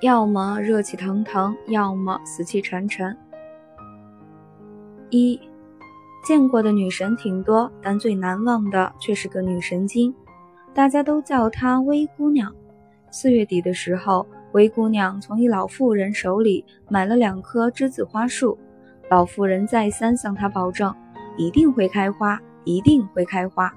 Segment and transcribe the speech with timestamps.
[0.00, 3.16] 要么热气腾腾，要么死气沉沉。
[5.10, 5.40] 一
[6.24, 10.14] 见过的女神挺多，但最难忘的却是个女神经，
[10.72, 12.54] 大家都叫她灰姑娘。
[13.10, 18.56] 四月底的时候，灰姑娘从一老妇人手里买了两棵栀子花树，
[19.10, 20.94] 老妇人再三向她保证，
[21.36, 23.74] 一定会开花，一定会开花。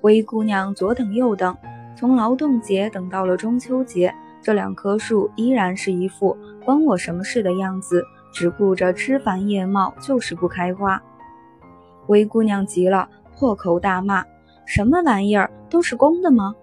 [0.00, 1.56] 灰姑娘左等右等，
[1.94, 4.12] 从劳动节等到了中秋节。
[4.46, 11.02] 这两棵树依然是一副关我什么事的样子，只顾着枝繁叶茂，就是不开花。
[12.04, 14.24] 灰姑娘急了，破口大骂
[14.64, 16.54] ：“什么玩意儿，都是公的吗？”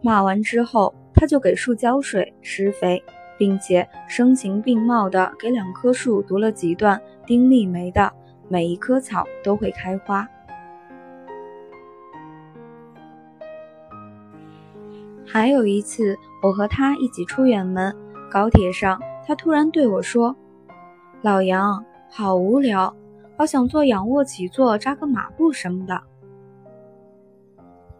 [0.00, 3.04] 骂完之后，她就给树浇水、施肥，
[3.36, 8.10] 并且声情并茂地给两棵树读了几段丁立梅的
[8.48, 10.26] “每一棵草都会开花”。
[15.30, 17.94] 还有一次，我和他一起出远门，
[18.30, 20.34] 高铁上，他突然对我说
[21.20, 22.96] ：“老杨，好无聊，
[23.36, 26.00] 好想做仰卧起坐、扎个马步什么的。”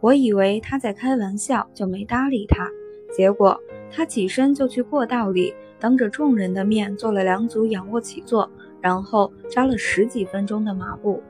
[0.01, 2.67] 我以为他在开玩笑，就没搭理他。
[3.15, 3.59] 结果
[3.91, 8.49] 他起身就去过道里，当着众人的面做了两组仰卧起坐，
[8.81, 11.21] 然后扎了十几分钟的马步。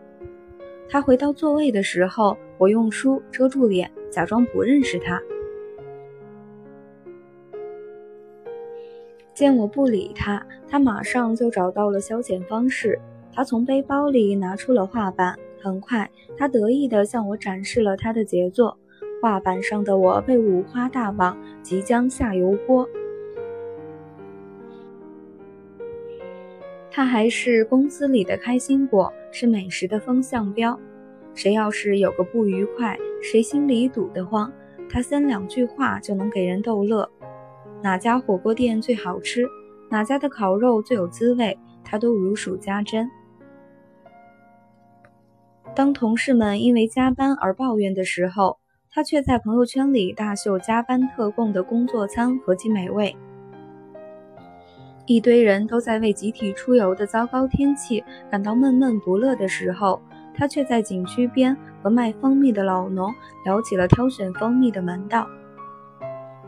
[0.88, 5.22] 他回到座位的时候，我用书遮住脸，假装不认识他。
[9.34, 13.00] 见我不理他，他马上就找到了消遣方式。
[13.32, 18.78] 他从背包里拿出了画板，很快，他得意地向我展示了他的杰作。
[19.22, 22.88] 画板上的我被五花大绑，即将下油锅。
[26.92, 30.78] 他还是公司里的开心果，是美食的风向标。
[31.34, 34.52] 谁要是有个不愉快，谁心里堵得慌，
[34.90, 37.10] 他三两句话就能给人逗乐。
[37.82, 39.46] 哪家火锅店最好吃，
[39.90, 43.10] 哪家的烤肉最有滋味，他都如数家珍。
[45.76, 48.58] 当同事们因为加班而抱怨的时候，
[48.92, 53.16] 他却在朋友圈里大秀加班特供的工作餐和其美味。
[55.06, 60.02] 一堆人都在为集体出游的糟糕天气感到闷闷不乐的时候，
[60.36, 63.14] 他却在景区边和卖蜂蜜的老农
[63.46, 65.28] 聊起了挑选蜂蜜的门道。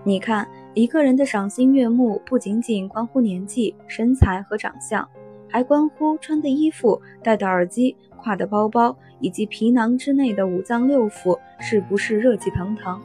[0.03, 5.05] 你看，一个人的赏心悦目不仅仅关乎年纪、身材和长相，
[5.49, 7.93] 还关乎穿的衣服、戴的耳机、
[8.23, 13.01] 挎的包包以及皮囊之内的五脏六腑是不是热气腾腾。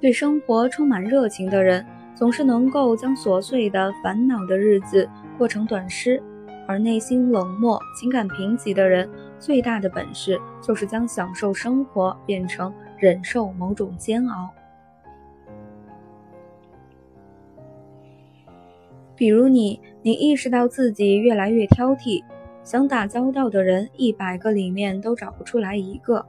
[0.00, 5.08] 对生活充满热情的人，总是能够将琐碎的、烦恼的日子
[5.38, 6.20] 过成短诗；
[6.66, 9.08] 而内心冷漠、情感贫瘠的人，
[9.38, 12.74] 最大的本事就是将享受生活变成。
[12.98, 14.50] 忍受某种煎熬，
[19.14, 22.24] 比如你，你意识到自己越来越挑剔，
[22.62, 26.24] 想打交道的人一百个里面都找不出来一个。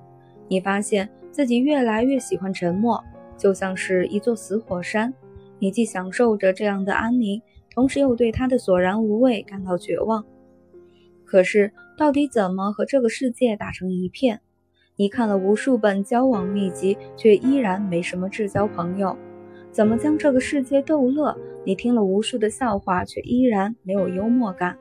[0.49, 3.03] 你发现自己越来越喜欢沉默，
[3.37, 5.13] 就像是一座死火山。
[5.59, 7.41] 你既享受着这样的安宁，
[7.73, 10.25] 同时又对它的索然无味感到绝望。
[11.25, 14.41] 可是，到底怎么和这个世界打成一片？
[14.99, 19.15] 你看了无数本交往秘籍，却依然没什么至交朋友。
[19.71, 21.37] 怎么将这个世界逗乐？
[21.63, 24.75] 你听了无数的笑话，却依然没有幽默感。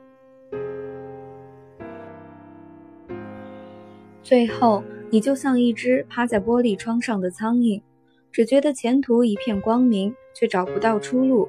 [4.23, 7.79] 最后，你就像一只趴在玻璃窗上的苍蝇，
[8.31, 11.47] 只觉得前途一片光明，却找不到出路。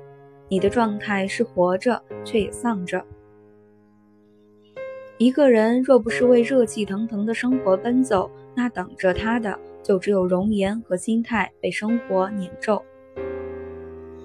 [0.50, 3.02] 你的状态是活着，却也丧着。
[5.18, 12.80] 一个人若不是为热气腾腾的生活奔走，那等着他的就只有容颜和心态被生活碾皱。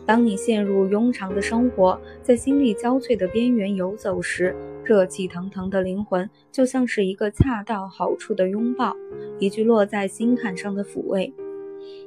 [0.06, 8.96] 当你陷入庸常的生活，在心力交瘁的边缘游走时，热气腾腾的灵魂就像是一个恰到好处的拥抱，
[9.40, 11.34] 一句落在心坎上的抚慰。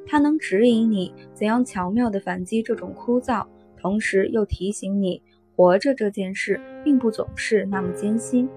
[0.07, 3.45] 它能指引你怎样巧妙地反击这种枯燥，
[3.77, 5.21] 同时又提醒你，
[5.57, 8.49] 活着这件事并不总是那么艰辛。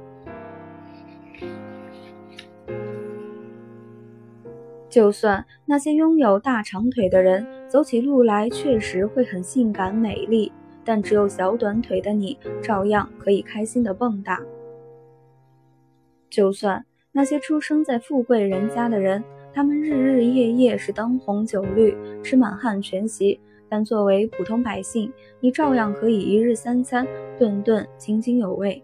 [4.89, 10.51] 就算那些拥有大长腿的人走起路来确实会很性感美丽，
[10.83, 14.39] 但只有小短腿的你照样可以开心的蹦跶。
[16.29, 23.39] 就算那些出生在富贵人家的人，他们日日夜夜是灯红酒绿，吃满汉全席，
[23.69, 27.05] 但作为普通百姓，你照样可以一日三餐
[27.37, 28.83] 顿顿津津有味。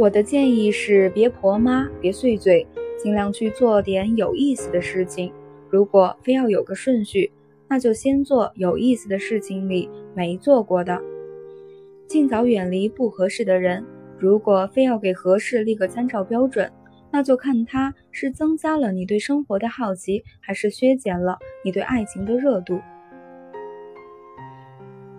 [0.00, 2.66] 我的建议是：别婆妈，别碎嘴，
[2.98, 5.30] 尽量去做点有意思的事情。
[5.68, 7.30] 如果非要有个顺序，
[7.68, 10.98] 那就先做有意思的事情里没做过的，
[12.06, 13.84] 尽早远离不合适的人。
[14.18, 16.72] 如果非要给合适立个参照标准，
[17.12, 22.80] 那就看他是增加了你对生活的好奇，还是削减了你对爱情的热度。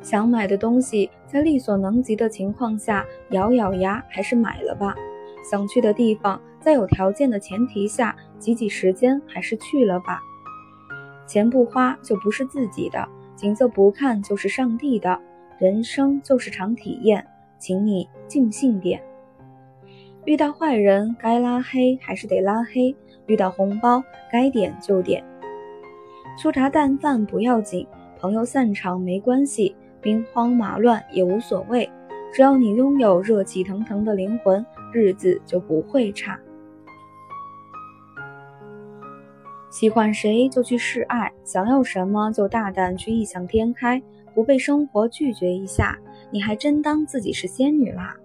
[0.02, 4.96] 想买的东西，在力所能及的情况下，咬咬牙还是买了吧。
[5.50, 10.20] 想去的地方，在有条件的前提下，挤挤时间还是去了吧。
[11.28, 15.20] 钱不花就不是自己的，景色不看就是上帝的。
[15.58, 17.26] 人生就是场体验，
[17.60, 19.00] 请你尽兴点。
[20.26, 22.96] 遇到坏人该拉黑还是得拉黑，
[23.28, 25.24] 遇到红包该点就点。
[26.38, 27.88] 粗茶淡饭不要紧，
[28.20, 29.76] 朋友散场没关系。
[30.02, 31.90] 兵荒马乱也无所谓，
[32.34, 36.40] 只要你拥有热气腾腾的灵魂，日子就不会差。
[39.70, 44.02] 喜欢谁就去示爱，想要什么就大胆去异想天开，
[44.34, 45.98] 不被生活拒绝一下，
[46.30, 48.16] 你还真当自己是仙女啦？